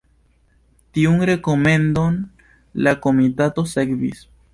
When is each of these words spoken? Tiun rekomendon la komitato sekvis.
Tiun 0.97 1.19
rekomendon 1.29 2.17
la 2.87 2.95
komitato 3.05 3.67
sekvis. 3.75 4.25